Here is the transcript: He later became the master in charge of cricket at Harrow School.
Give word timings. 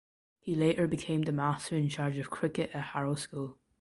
He 0.39 0.55
later 0.55 0.87
became 0.87 1.21
the 1.21 1.31
master 1.31 1.75
in 1.75 1.87
charge 1.87 2.17
of 2.17 2.31
cricket 2.31 2.71
at 2.73 2.85
Harrow 2.95 3.13
School. 3.13 3.59